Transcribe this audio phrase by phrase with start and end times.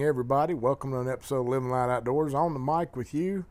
[0.00, 0.54] everybody.
[0.54, 2.32] Welcome to an episode of Living Loud Outdoors.
[2.32, 3.44] On the mic with you,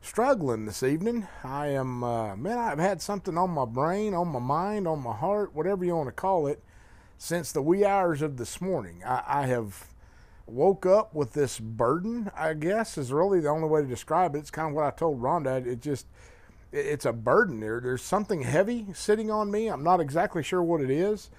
[0.00, 1.26] struggling this evening.
[1.42, 5.12] I am, uh, man, I've had something on my brain, on my mind, on my
[5.12, 6.62] heart, whatever you want to call it,
[7.18, 9.02] since the wee hours of this morning.
[9.04, 9.88] I, I have
[10.46, 14.38] woke up with this burden, I guess, is really the only way to describe it.
[14.38, 15.66] It's kind of what I told Rhonda.
[15.66, 16.06] It just,
[16.70, 17.80] it, it's a burden there.
[17.80, 19.66] There's something heavy sitting on me.
[19.66, 21.30] I'm not exactly sure what it is.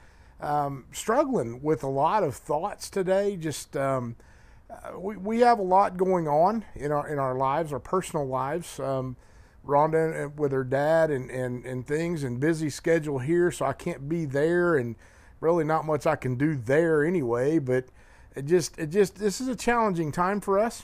[0.41, 4.17] Um, struggling with a lot of thoughts today, just, um,
[4.71, 8.27] uh, we, we have a lot going on in our in our lives, our personal
[8.27, 8.79] lives.
[8.79, 9.15] Um,
[9.65, 14.09] Rhonda with her dad and, and, and things and busy schedule here, so I can't
[14.09, 14.95] be there and
[15.39, 17.59] really not much I can do there anyway.
[17.59, 17.85] But
[18.35, 20.83] it just it just this is a challenging time for us,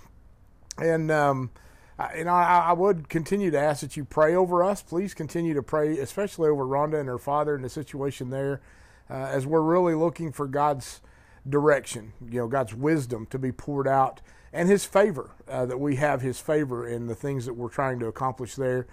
[0.78, 1.52] and um,
[1.98, 4.82] I, you know I, I would continue to ask that you pray over us.
[4.82, 8.62] Please continue to pray, especially over Rhonda and her father and the situation there,
[9.10, 11.02] uh, as we're really looking for God's
[11.50, 14.22] direction, you know, God's wisdom to be poured out
[14.54, 18.00] and His favor, uh, that we have His favor in the things that we're trying
[18.00, 18.88] to accomplish there.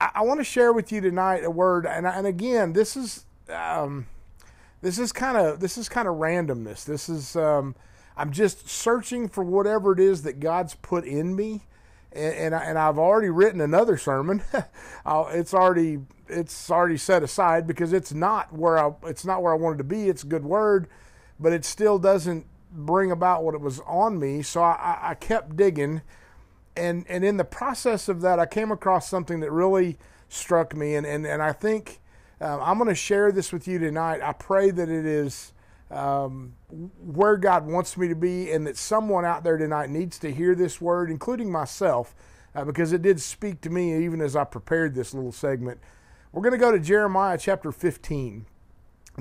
[0.00, 3.26] I, I want to share with you tonight a word, and, and again, this is
[3.48, 4.06] um,
[4.80, 6.84] this is kind of this is kind of randomness.
[6.84, 7.74] This is um,
[8.16, 11.62] I'm just searching for whatever it is that God's put in me,
[12.12, 14.42] and and, I, and I've already written another sermon.
[15.06, 19.56] it's already it's already set aside because it's not where I it's not where I
[19.56, 20.08] wanted to be.
[20.08, 20.88] It's a good word
[21.40, 24.42] but it still doesn't bring about what it was on me.
[24.42, 26.02] So I, I kept digging,
[26.76, 30.94] and and in the process of that, I came across something that really struck me,
[30.94, 32.00] and and and I think
[32.40, 34.20] um, I'm going to share this with you tonight.
[34.22, 35.52] I pray that it is.
[35.92, 36.54] Um,
[37.04, 40.54] where God wants me to be, and that someone out there tonight needs to hear
[40.54, 42.14] this word, including myself,
[42.54, 45.80] uh, because it did speak to me even as I prepared this little segment.
[46.32, 48.46] We're going to go to Jeremiah chapter 15.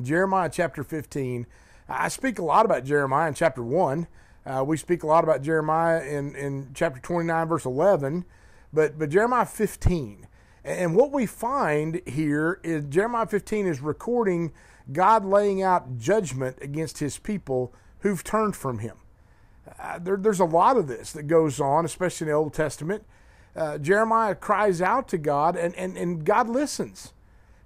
[0.03, 1.47] Jeremiah chapter 15.
[1.89, 4.07] I speak a lot about Jeremiah in chapter 1.
[4.45, 8.25] Uh, we speak a lot about Jeremiah in, in chapter 29, verse 11,
[8.71, 10.27] but, but Jeremiah 15.
[10.63, 14.51] And what we find here is Jeremiah 15 is recording
[14.91, 18.97] God laying out judgment against his people who've turned from him.
[19.79, 23.03] Uh, there, there's a lot of this that goes on, especially in the Old Testament.
[23.55, 27.13] Uh, Jeremiah cries out to God, and, and, and God listens.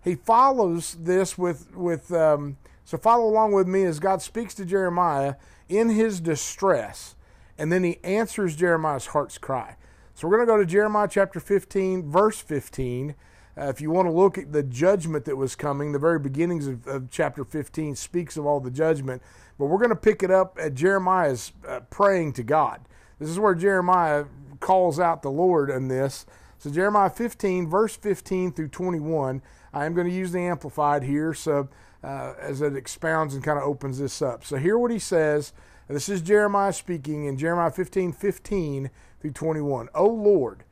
[0.02, 4.66] He follows this with, with um, so follow along with me as God speaks to
[4.66, 5.36] Jeremiah
[5.70, 7.16] in his distress,
[7.58, 9.78] and then he answers Jeremiah's heart's cry.
[10.16, 13.16] So we're going to go to Jeremiah chapter 15, verse 15.
[13.56, 16.68] Uh, if you want to look at the judgment that was coming, the very beginnings
[16.68, 19.22] of, of, chapter 15 speaks of all the judgment.
[19.58, 22.82] But we're going to pick it up at Jeremiah's uh, praying to God.
[23.20, 24.26] This is where Jeremiah
[24.60, 26.26] calls out the Lord in this.
[26.58, 29.42] So, Jeremiah 15, verse 15 through 21.
[29.74, 31.34] I am going to use the Amplified here.
[31.34, 31.70] So,
[32.04, 34.44] uh, as it expounds and kind of opens this up.
[34.44, 35.54] So, hear what he says.
[35.90, 39.90] This is Jeremiah speaking in Jeremiah 15 15 through 21.
[39.94, 40.64] O Lord,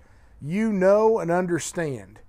[0.42, 2.20] you know and understand.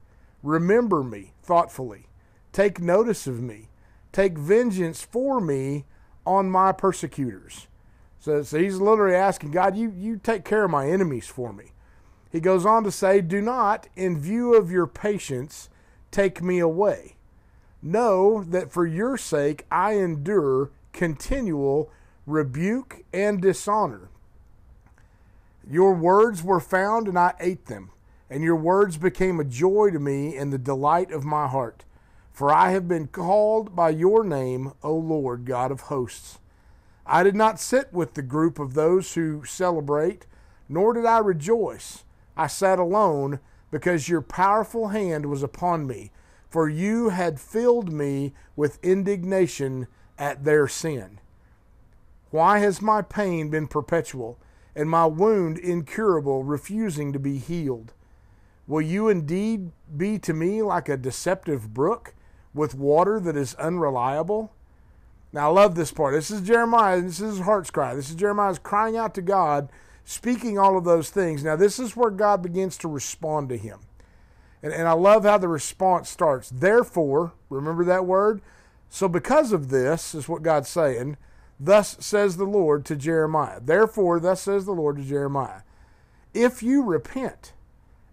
[0.42, 2.08] Remember me thoughtfully.
[2.52, 3.68] Take notice of me.
[4.12, 5.86] Take vengeance for me
[6.26, 7.68] on my persecutors.
[8.18, 11.72] So, so he's literally asking God, you, you take care of my enemies for me.
[12.30, 15.68] He goes on to say, Do not, in view of your patience,
[16.10, 17.16] take me away.
[17.82, 21.90] Know that for your sake I endure continual
[22.26, 24.08] rebuke and dishonor.
[25.68, 27.90] Your words were found, and I ate them,
[28.30, 31.84] and your words became a joy to me and the delight of my heart.
[32.32, 36.38] For I have been called by your name, O Lord God of hosts.
[37.04, 40.26] I did not sit with the group of those who celebrate,
[40.68, 42.04] nor did I rejoice.
[42.36, 46.10] I sat alone because your powerful hand was upon me
[46.52, 49.86] for you had filled me with indignation
[50.18, 51.18] at their sin.
[52.30, 54.38] Why has my pain been perpetual,
[54.76, 57.94] and my wound incurable, refusing to be healed?
[58.66, 62.14] Will you indeed be to me like a deceptive brook
[62.52, 64.52] with water that is unreliable?
[65.32, 66.12] Now, I love this part.
[66.12, 67.00] This is Jeremiah.
[67.00, 67.94] This is his heart's cry.
[67.94, 69.70] This is Jeremiah's crying out to God,
[70.04, 71.42] speaking all of those things.
[71.42, 73.80] Now, this is where God begins to respond to him.
[74.62, 76.50] And, and I love how the response starts.
[76.50, 78.40] Therefore, remember that word?
[78.88, 81.16] So, because of this, is what God's saying,
[81.58, 83.60] thus says the Lord to Jeremiah.
[83.60, 85.62] Therefore, thus says the Lord to Jeremiah,
[86.34, 87.52] if you repent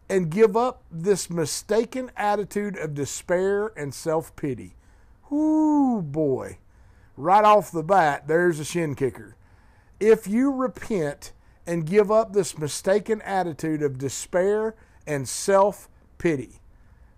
[0.09, 4.75] and give up this mistaken attitude of despair and self pity,
[5.29, 6.57] whoo boy,
[7.15, 9.35] right off the bat, there's a shin kicker.
[9.99, 11.33] If you repent
[11.67, 14.75] and give up this mistaken attitude of despair
[15.05, 16.61] and self pity.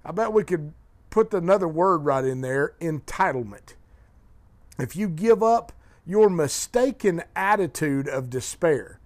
[0.05, 0.71] I bet we could
[1.09, 3.73] put another word right in there entitlement.
[4.79, 5.73] If you give up
[6.05, 8.99] your mistaken attitude of despair.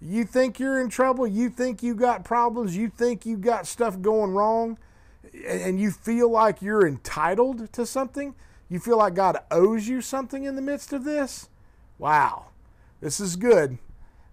[0.00, 4.00] You think you're in trouble, you think you got problems, you think you got stuff
[4.02, 4.78] going wrong,
[5.46, 8.34] and you feel like you're entitled to something.
[8.68, 11.48] You feel like God owes you something in the midst of this.
[11.98, 12.46] Wow,
[13.00, 13.78] this is good.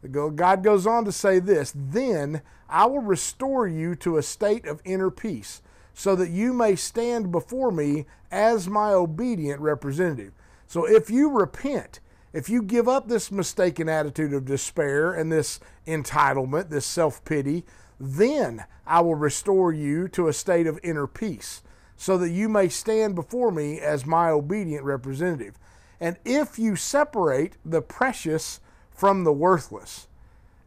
[0.10, 4.82] God goes on to say this Then I will restore you to a state of
[4.84, 5.62] inner peace,
[5.94, 10.34] so that you may stand before me as my obedient representative.
[10.68, 12.00] So if you repent,
[12.34, 17.66] if you give up this mistaken attitude of despair and this entitlement, this self pity,
[18.00, 21.62] then I will restore you to a state of inner peace,
[21.96, 25.60] so that you may stand before me as my obedient representative.
[26.00, 28.60] And if you separate the precious
[29.02, 30.08] from the worthless,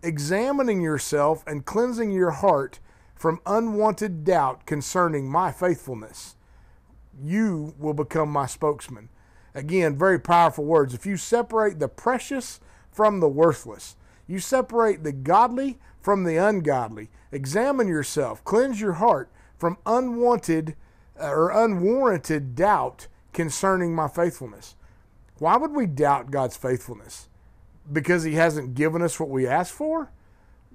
[0.03, 2.81] examining yourself and cleansing your heart
[3.15, 6.35] from unwanted doubt concerning my faithfulness,
[7.23, 9.09] you will become my spokesman.
[9.55, 10.95] Again, very powerful words.
[10.95, 12.59] If you separate the precious
[12.91, 13.95] from the worthless,
[14.27, 20.75] you separate the godly from the ungodly, examine yourself, cleanse your heart from unwanted
[21.21, 24.75] uh, or unwarranted doubt concerning my faithfulness.
[25.39, 27.29] Why would we doubt God's faithfulness?
[27.93, 30.11] Because he hasn't given us what we asked for?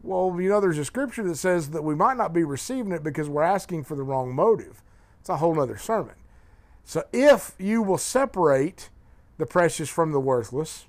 [0.01, 3.03] Well, you know, there's a scripture that says that we might not be receiving it
[3.03, 4.81] because we're asking for the wrong motive.
[5.19, 6.15] It's a whole other sermon.
[6.85, 8.89] So if you will separate
[9.37, 10.85] the precious from the worthless,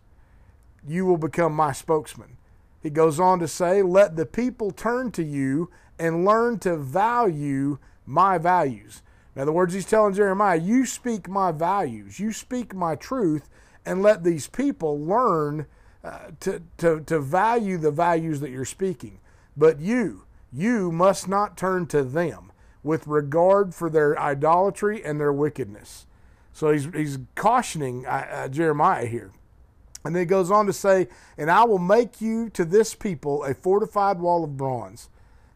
[0.86, 2.36] you will become my spokesman.
[2.82, 7.78] He goes on to say, Let the people turn to you and learn to value
[8.06, 9.02] my values.
[9.36, 13.48] In other words, he's telling Jeremiah, You speak my values, you speak my truth,
[13.84, 15.66] and let these people learn
[16.40, 19.20] to, to, to value the values that you're speaking.
[19.56, 22.52] But you, you must not turn to them
[22.82, 26.06] with regard for their idolatry and their wickedness.
[26.52, 29.32] So he's, he's cautioning uh, uh, Jeremiah here.
[30.04, 33.44] And then he goes on to say, And I will make you to this people
[33.44, 35.10] a fortified wall of bronze.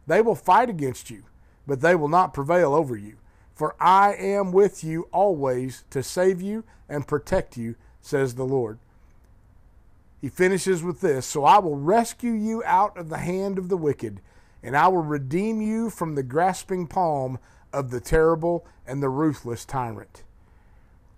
[0.07, 1.23] They will fight against you,
[1.65, 3.17] but they will not prevail over you.
[3.55, 8.77] For I am with you always to save you and protect you, says the Lord.
[10.21, 13.77] He finishes with this So I will rescue you out of the hand of the
[13.77, 14.21] wicked,
[14.63, 17.39] and I will redeem you from the grasping palm
[17.71, 20.23] of the terrible and the ruthless tyrant.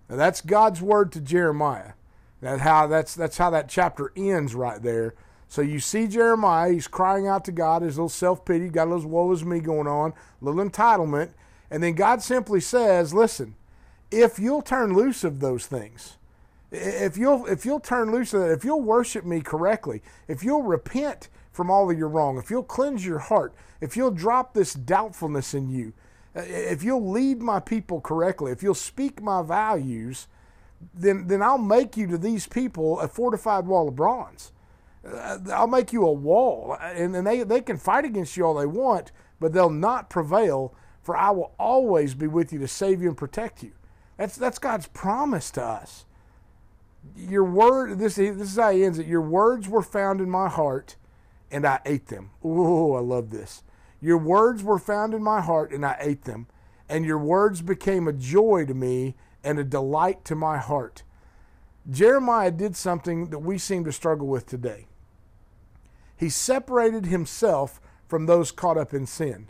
[0.08, 1.92] Now that's God's word to Jeremiah.
[2.40, 5.14] That's how that's that's how that chapter ends right there.
[5.48, 9.08] So you see Jeremiah, he's crying out to God, his little self-pity, got a little
[9.08, 10.12] woe is me going on,
[10.42, 11.30] little entitlement,
[11.70, 13.54] and then God simply says, Listen,
[14.10, 16.17] if you'll turn loose of those things,
[16.70, 20.62] if you'll if you'll turn loose of that, if you'll worship me correctly, if you'll
[20.62, 24.74] repent from all of your wrong, if you'll cleanse your heart, if you'll drop this
[24.74, 25.92] doubtfulness in you,
[26.36, 30.28] uh, if you'll lead my people correctly, if you'll speak my values,
[30.92, 34.52] then then I'll make you to these people a fortified wall of bronze.
[35.06, 38.54] Uh, I'll make you a wall, and, and they they can fight against you all
[38.54, 39.10] they want,
[39.40, 40.74] but they'll not prevail.
[41.00, 43.72] For I will always be with you to save you and protect you.
[44.18, 46.04] That's that's God's promise to us
[47.16, 49.06] your word this this is how he ends it.
[49.06, 50.96] Your words were found in my heart
[51.50, 52.30] and i ate them.
[52.42, 53.62] Oh i love this.
[54.00, 56.46] Your words were found in my heart and i ate them.
[56.88, 59.14] And your words became a joy to me
[59.44, 61.02] and a delight to my heart.
[61.90, 64.86] Jeremiah did something that we seem to struggle with today.
[66.16, 69.48] He separated himself from those caught up in sin.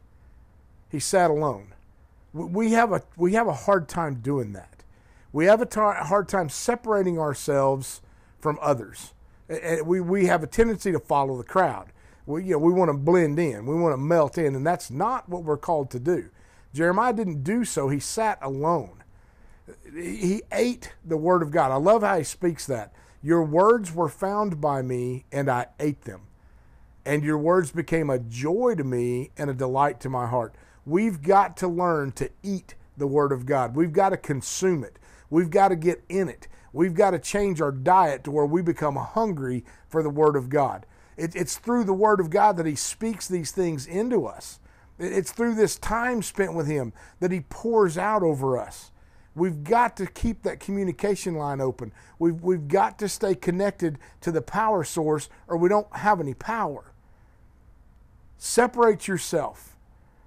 [0.89, 1.75] He sat alone.
[2.33, 4.78] We have a we have a hard time doing that
[5.33, 8.01] we have a hard time separating ourselves
[8.39, 9.15] from others.
[9.49, 11.93] And we, we have a tendency to follow the crowd.
[12.27, 14.91] We, you know, we want to blend in, we want to melt in, and that's
[14.91, 16.29] not what we're called to do.
[16.75, 19.03] Jeremiah didn't do so, he sat alone.
[19.95, 21.71] He ate the word of God.
[21.71, 22.93] I love how he speaks that.
[23.23, 26.23] Your words were found by me, and I ate them.
[27.05, 30.55] And your words became a joy to me and a delight to my heart.
[30.85, 33.75] We've got to learn to eat the Word of God.
[33.75, 34.99] We've got to consume it.
[35.31, 36.49] We've got to get in it.
[36.73, 40.49] We've got to change our diet to where we become hungry for the Word of
[40.49, 40.87] God.
[41.17, 44.61] It, it's through the Word of God that He speaks these things into us.
[44.99, 48.91] It, it's through this time spent with Him that He pours out over us.
[49.35, 51.93] We've got to keep that communication line open.
[52.19, 56.35] We've, we've got to stay connected to the power source or we don't have any
[56.35, 56.93] power.
[58.37, 59.77] Separate yourself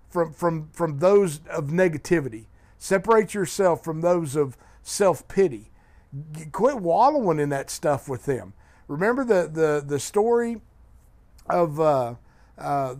[0.09, 2.45] from, from, from those of negativity.
[2.77, 5.71] Separate yourself from those of self pity.
[6.51, 8.53] Quit wallowing in that stuff with them.
[8.87, 10.61] Remember the the the story
[11.49, 12.15] of uh,
[12.57, 12.95] uh,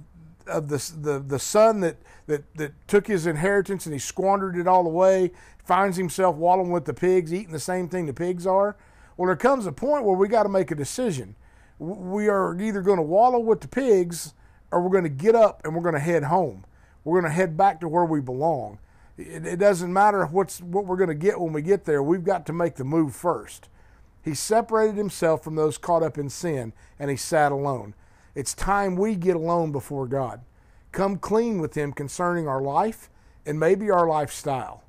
[0.48, 1.98] of the, the the son that,
[2.28, 5.32] that that took his inheritance and he squandered it all away.
[5.66, 8.76] Finds himself wallowing with the pigs, eating the same thing the pigs are.
[9.18, 11.36] Well, there comes a point where we got to make a decision.
[11.78, 14.34] We are either going to wallow with the pigs
[14.72, 16.66] or we're going to get up and we're going to head home.
[17.04, 18.80] We're going to head back to where we belong.
[19.18, 22.02] It, it doesn't matter what's what we're going to get when we get there.
[22.02, 23.70] We've got to make the move first.
[24.24, 27.96] He separated himself from those caught up in sin and he sat alone.
[28.36, 30.42] It's time we get alone before God.
[30.92, 33.10] Come clean with him concerning our life
[33.46, 34.84] and maybe our lifestyle.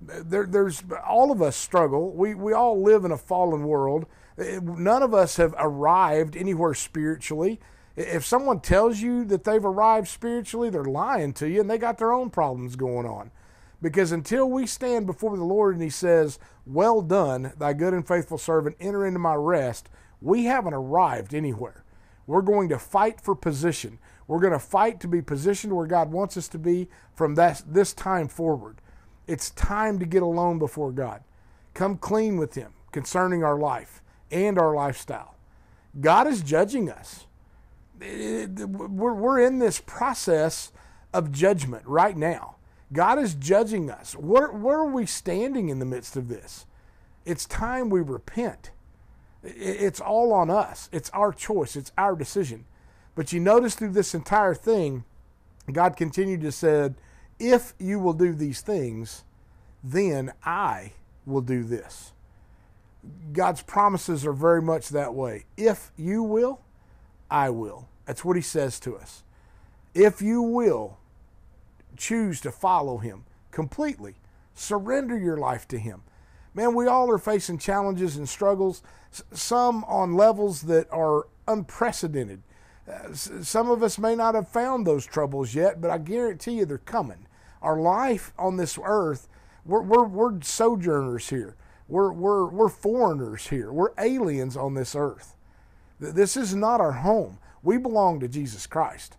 [0.00, 2.12] There, there's all of us struggle.
[2.12, 4.06] We we all live in a fallen world.
[4.36, 7.58] None of us have arrived anywhere spiritually.
[7.96, 11.98] If someone tells you that they've arrived spiritually, they're lying to you and they got
[11.98, 13.32] their own problems going on.
[13.80, 18.06] Because until we stand before the Lord and He says, Well done, thy good and
[18.06, 19.88] faithful servant, enter into my rest,
[20.20, 21.84] we haven't arrived anywhere.
[22.26, 23.98] We're going to fight for position.
[24.26, 27.62] We're going to fight to be positioned where God wants us to be from that,
[27.66, 28.82] this time forward.
[29.26, 31.22] It's time to get alone before God.
[31.72, 35.36] Come clean with Him concerning our life and our lifestyle.
[36.00, 37.26] God is judging us.
[37.98, 40.70] We're in this process
[41.14, 42.56] of judgment right now.
[42.92, 44.14] God is judging us.
[44.14, 46.66] Where, where are we standing in the midst of this?
[47.24, 48.70] It's time we repent.
[49.42, 50.88] It's all on us.
[50.92, 51.76] It's our choice.
[51.76, 52.64] It's our decision.
[53.14, 55.04] But you notice through this entire thing,
[55.70, 56.94] God continued to said,
[57.38, 59.24] If you will do these things,
[59.84, 60.92] then I
[61.26, 62.12] will do this.
[63.32, 65.44] God's promises are very much that way.
[65.56, 66.60] If you will,
[67.30, 67.88] I will.
[68.06, 69.22] That's what he says to us.
[69.94, 70.98] If you will
[71.98, 74.14] choose to follow him completely,
[74.54, 76.02] surrender your life to him.
[76.54, 78.82] Man, we all are facing challenges and struggles,
[79.32, 82.42] some on levels that are unprecedented.
[82.88, 86.64] Uh, some of us may not have found those troubles yet, but I guarantee you
[86.64, 87.26] they're coming.
[87.60, 89.28] Our life on this earth,
[89.64, 91.56] we're, we're, we're sojourners here.
[91.88, 93.72] We're, we're, we're foreigners here.
[93.72, 95.34] We're aliens on this earth.
[96.00, 97.38] This is not our home.
[97.62, 99.16] We belong to Jesus Christ.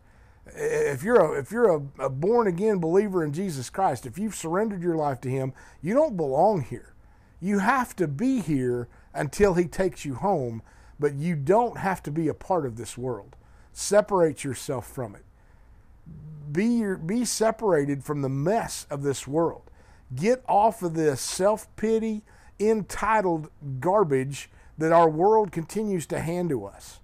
[0.55, 4.35] If you're a, if you're a, a born again believer in Jesus Christ, if you've
[4.35, 6.93] surrendered your life to Him, you don't belong here.
[7.41, 10.61] You have to be here until He takes you home,
[10.99, 13.35] but you don't have to be a part of this world.
[13.71, 15.25] Separate yourself from it.
[16.51, 19.69] Be, your, be separated from the mess of this world.
[20.15, 22.23] Get off of this self pity,
[22.59, 26.99] entitled garbage that our world continues to hand to us.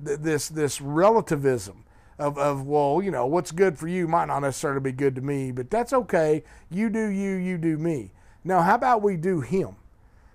[0.00, 1.84] This, this relativism
[2.18, 5.20] of, of, well, you know, what's good for you might not necessarily be good to
[5.20, 6.42] me, but that's okay.
[6.70, 8.12] You do you, you do me.
[8.44, 9.76] Now, how about we do Him?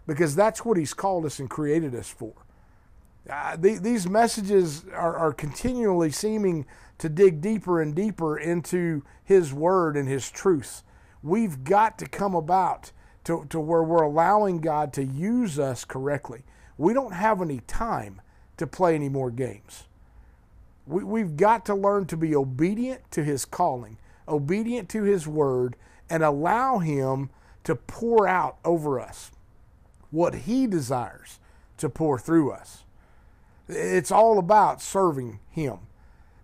[0.07, 2.33] Because that's what He's called us and created us for.
[3.29, 6.65] Uh, the, these messages are, are continually seeming
[6.97, 10.83] to dig deeper and deeper into His Word and His truth.
[11.21, 12.91] We've got to come about
[13.25, 16.43] to, to where we're allowing God to use us correctly.
[16.77, 18.21] We don't have any time
[18.57, 19.85] to play any more games.
[20.85, 23.97] We, we've got to learn to be obedient to His calling,
[24.27, 25.75] obedient to His Word,
[26.09, 27.29] and allow Him
[27.63, 29.31] to pour out over us
[30.11, 31.39] what He desires
[31.77, 32.83] to pour through us.
[33.67, 35.79] It's all about serving Him.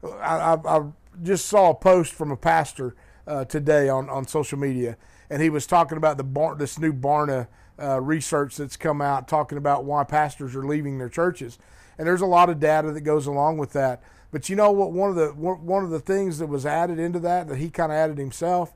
[0.03, 0.83] I, I, I
[1.21, 2.95] just saw a post from a pastor
[3.27, 4.97] uh, today on, on social media,
[5.29, 7.47] and he was talking about the bar, this new Barna
[7.81, 11.59] uh, research that's come out talking about why pastors are leaving their churches.
[11.97, 14.01] And there's a lot of data that goes along with that.
[14.31, 14.91] But you know what?
[14.91, 17.91] One of the one of the things that was added into that that he kind
[17.91, 18.73] of added himself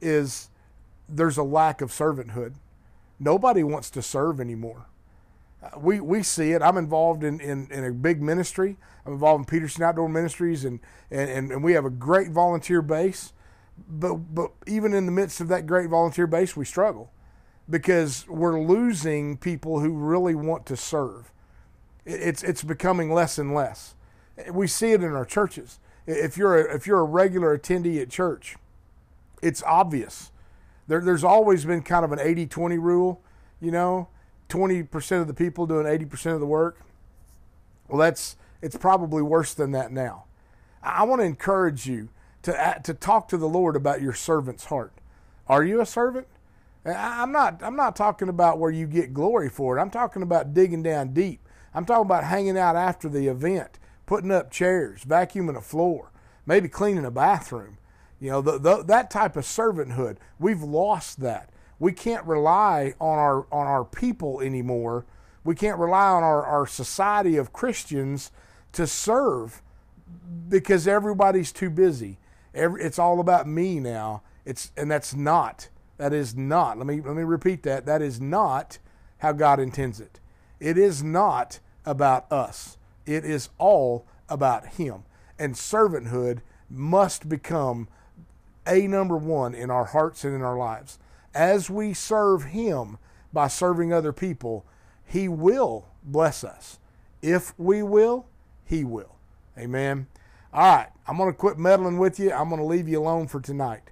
[0.00, 0.50] is
[1.08, 2.54] there's a lack of servanthood.
[3.18, 4.86] Nobody wants to serve anymore.
[5.76, 6.62] We, we see it.
[6.62, 8.76] I'm involved in, in, in, a big ministry.
[9.06, 10.78] I'm involved in Peterson Outdoor Ministries, and,
[11.10, 13.32] and, and we have a great volunteer base.
[13.88, 17.10] But, but even in the midst of that great volunteer base, we struggle
[17.68, 21.32] because we're losing people who really want to serve.
[22.04, 23.93] It's, it's becoming less and less.
[24.52, 25.78] We see it in our churches.
[26.06, 28.56] If you're a, if you're a regular attendee at church,
[29.42, 30.30] it's obvious
[30.86, 33.22] there, there's always been kind of an 80 20 rule,
[33.60, 34.08] you know,
[34.48, 36.80] 20% of the people doing 80% of the work.
[37.88, 40.24] Well, that's it's probably worse than that now.
[40.82, 42.10] I want to encourage you
[42.42, 44.92] to to talk to the Lord about your servant's heart.
[45.48, 46.26] Are you a servant?
[46.84, 49.80] I'm not I'm not talking about where you get glory for it.
[49.80, 51.40] I'm talking about digging down deep.
[51.74, 56.10] I'm talking about hanging out after the event, putting up chairs, vacuuming a floor,
[56.46, 57.78] maybe cleaning a bathroom.
[58.20, 61.50] You know, the, the, that type of servanthood, we've lost that.
[61.78, 65.04] We can't rely on our on our people anymore.
[65.42, 68.30] We can't rely on our, our society of Christians
[68.72, 69.62] to serve
[70.48, 72.18] because everybody's too busy.
[72.54, 74.22] Every, it's all about me now.
[74.44, 75.68] It's and that's not.
[75.96, 76.78] That is not.
[76.78, 77.86] Let me let me repeat that.
[77.86, 78.78] That is not
[79.18, 80.20] how God intends it.
[80.60, 85.04] It is not about us, it is all about Him.
[85.38, 87.88] And servanthood must become
[88.66, 90.98] a number one in our hearts and in our lives.
[91.34, 92.98] As we serve Him
[93.32, 94.64] by serving other people,
[95.04, 96.78] He will bless us.
[97.22, 98.26] If we will,
[98.64, 99.16] He will.
[99.58, 100.06] Amen.
[100.52, 102.32] All right, I'm going to quit meddling with you.
[102.32, 103.82] I'm going to leave you alone for tonight.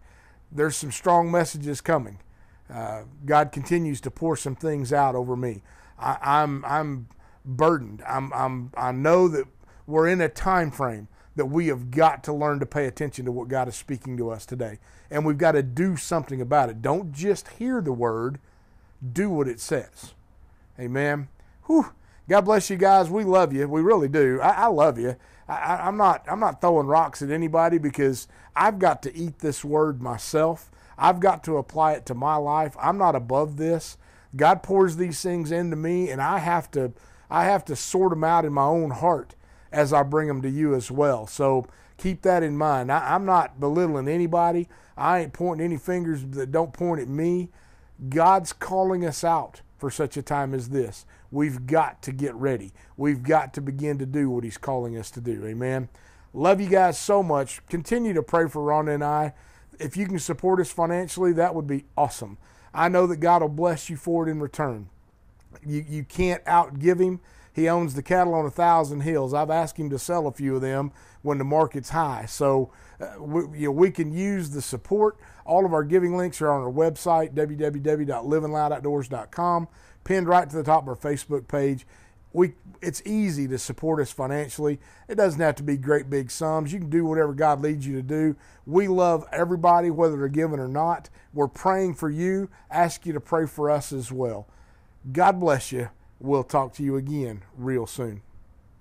[0.51, 2.19] There's some strong messages coming.
[2.73, 5.63] Uh, God continues to pour some things out over me.
[5.99, 7.09] I, I'm I'm
[7.45, 8.03] burdened.
[8.07, 9.47] I'm I'm I know that
[9.87, 13.33] we're in a time frame that we have got to learn to pay attention to
[13.33, 14.79] what God is speaking to us today.
[15.11, 16.83] And we've got to do something about it.
[16.83, 18.39] Don't just hear the word,
[19.13, 20.15] do what it says.
[20.79, 21.29] Amen.
[21.67, 21.93] Whew.
[22.29, 23.11] God bless you guys.
[23.11, 23.67] We love you.
[23.69, 24.41] We really do.
[24.41, 25.17] I, I love you.
[25.49, 29.65] I, am not I'm not throwing rocks at anybody because I've got to eat this
[29.65, 30.71] word myself.
[30.97, 32.77] I've got to apply it to my life.
[32.81, 33.97] I'm not above this.
[34.37, 36.93] God pours these things into me and I have to
[37.33, 39.35] I have to sort them out in my own heart
[39.73, 41.27] as I bring them to you as well.
[41.27, 42.93] So keep that in mind.
[42.93, 44.69] I, am not belittling anybody.
[44.99, 47.49] I ain't pointing any fingers that don't point at me.
[48.11, 51.07] God's calling us out for such a time as this.
[51.31, 52.73] We've got to get ready.
[52.99, 55.47] We've got to begin to do what He's calling us to do.
[55.47, 55.89] Amen.
[56.35, 57.65] Love you guys so much.
[57.67, 59.33] Continue to pray for Rhonda and I.
[59.81, 62.37] If you can support us financially, that would be awesome.
[62.75, 64.91] I know that God will bless you for it in return.
[65.65, 67.21] You, you can't outgive Him.
[67.53, 69.33] He owns the cattle on a thousand hills.
[69.35, 70.91] I've asked him to sell a few of them
[71.21, 72.25] when the market's high.
[72.27, 75.19] So uh, we, you know, we can use the support.
[75.45, 79.69] All of our giving links are on our website, www.livingloudoutdoors.com,
[80.05, 81.87] pinned right to the top of our Facebook page.
[82.33, 84.81] We, it's easy to support us financially.
[85.07, 86.73] It doesn't have to be great big sums.
[86.73, 88.35] You can do whatever God leads you to do.
[88.67, 91.11] We love everybody, whether they're given or not.
[91.35, 92.49] We're praying for you.
[92.71, 94.49] Ask you to pray for us as well.
[95.11, 95.89] God bless you.
[96.21, 98.23] We'll talk to you again real soon.